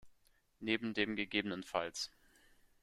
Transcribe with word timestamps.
Neben 0.61 0.95
dem 0.95 1.15
ggf. 1.15 2.09